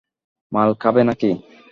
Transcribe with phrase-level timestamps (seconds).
[0.51, 1.29] মাল খাবে নাকি?